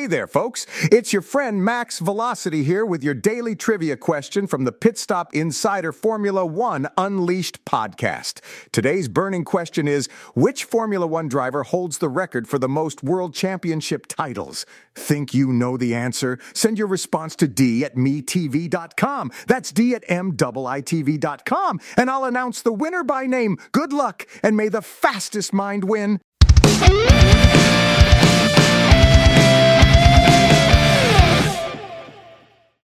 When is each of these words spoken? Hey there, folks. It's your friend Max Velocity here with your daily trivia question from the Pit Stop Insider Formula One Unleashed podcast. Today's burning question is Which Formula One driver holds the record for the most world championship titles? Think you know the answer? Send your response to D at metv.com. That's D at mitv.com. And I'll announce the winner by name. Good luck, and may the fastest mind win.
Hey 0.00 0.06
there, 0.06 0.26
folks. 0.26 0.66
It's 0.84 1.12
your 1.12 1.20
friend 1.20 1.62
Max 1.62 1.98
Velocity 1.98 2.64
here 2.64 2.86
with 2.86 3.04
your 3.04 3.12
daily 3.12 3.54
trivia 3.54 3.98
question 3.98 4.46
from 4.46 4.64
the 4.64 4.72
Pit 4.72 4.96
Stop 4.96 5.34
Insider 5.34 5.92
Formula 5.92 6.46
One 6.46 6.88
Unleashed 6.96 7.62
podcast. 7.66 8.40
Today's 8.72 9.08
burning 9.08 9.44
question 9.44 9.86
is 9.86 10.08
Which 10.34 10.64
Formula 10.64 11.06
One 11.06 11.28
driver 11.28 11.64
holds 11.64 11.98
the 11.98 12.08
record 12.08 12.48
for 12.48 12.58
the 12.58 12.66
most 12.66 13.02
world 13.02 13.34
championship 13.34 14.06
titles? 14.06 14.64
Think 14.94 15.34
you 15.34 15.52
know 15.52 15.76
the 15.76 15.94
answer? 15.94 16.38
Send 16.54 16.78
your 16.78 16.88
response 16.88 17.36
to 17.36 17.46
D 17.46 17.84
at 17.84 17.94
metv.com. 17.94 19.32
That's 19.48 19.70
D 19.70 19.94
at 19.94 20.08
mitv.com. 20.08 21.80
And 21.98 22.10
I'll 22.10 22.24
announce 22.24 22.62
the 22.62 22.72
winner 22.72 23.04
by 23.04 23.26
name. 23.26 23.58
Good 23.72 23.92
luck, 23.92 24.26
and 24.42 24.56
may 24.56 24.70
the 24.70 24.80
fastest 24.80 25.52
mind 25.52 25.84
win. 25.84 26.20